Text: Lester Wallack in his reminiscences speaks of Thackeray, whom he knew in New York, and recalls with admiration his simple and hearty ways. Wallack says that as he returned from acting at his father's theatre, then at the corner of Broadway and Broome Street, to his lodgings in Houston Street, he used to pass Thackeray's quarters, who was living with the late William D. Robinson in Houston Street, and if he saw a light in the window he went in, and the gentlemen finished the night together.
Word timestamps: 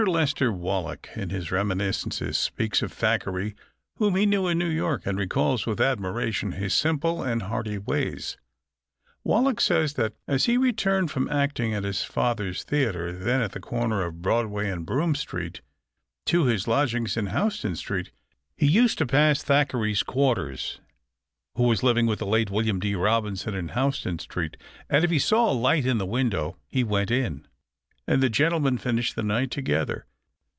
Lester 0.07 0.51
Wallack 0.51 1.09
in 1.15 1.29
his 1.29 1.51
reminiscences 1.51 2.35
speaks 2.35 2.81
of 2.81 2.91
Thackeray, 2.91 3.53
whom 3.97 4.15
he 4.15 4.25
knew 4.25 4.47
in 4.47 4.57
New 4.57 4.65
York, 4.67 5.05
and 5.05 5.15
recalls 5.15 5.67
with 5.67 5.79
admiration 5.79 6.53
his 6.53 6.73
simple 6.73 7.21
and 7.21 7.43
hearty 7.43 7.77
ways. 7.77 8.35
Wallack 9.23 9.61
says 9.61 9.93
that 9.93 10.13
as 10.27 10.45
he 10.45 10.57
returned 10.57 11.11
from 11.11 11.29
acting 11.29 11.75
at 11.75 11.83
his 11.83 12.03
father's 12.03 12.63
theatre, 12.63 13.13
then 13.13 13.41
at 13.41 13.51
the 13.51 13.59
corner 13.59 14.01
of 14.01 14.23
Broadway 14.23 14.71
and 14.71 14.87
Broome 14.87 15.13
Street, 15.13 15.61
to 16.25 16.45
his 16.45 16.67
lodgings 16.67 17.15
in 17.15 17.27
Houston 17.27 17.75
Street, 17.75 18.09
he 18.57 18.65
used 18.65 18.97
to 18.97 19.05
pass 19.05 19.43
Thackeray's 19.43 20.01
quarters, 20.01 20.79
who 21.53 21.61
was 21.65 21.83
living 21.83 22.07
with 22.07 22.17
the 22.17 22.25
late 22.25 22.49
William 22.49 22.79
D. 22.79 22.95
Robinson 22.95 23.53
in 23.53 23.69
Houston 23.69 24.17
Street, 24.17 24.57
and 24.89 25.05
if 25.05 25.11
he 25.11 25.19
saw 25.19 25.51
a 25.51 25.53
light 25.53 25.85
in 25.85 25.99
the 25.99 26.07
window 26.07 26.57
he 26.67 26.83
went 26.83 27.11
in, 27.11 27.45
and 28.07 28.21
the 28.21 28.29
gentlemen 28.29 28.79
finished 28.79 29.15
the 29.15 29.23
night 29.23 29.51
together. 29.51 30.05